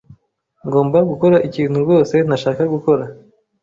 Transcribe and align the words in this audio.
Ngomba 0.67 0.97
gukora 1.09 1.37
ikintu 1.47 1.77
rwose 1.83 2.15
ntashaka 2.27 2.63
gukora. 2.73 3.03